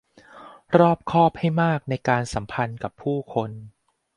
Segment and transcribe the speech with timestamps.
[0.77, 3.51] รอบคอบให้มากในการสัมพันธ์กับผู้คน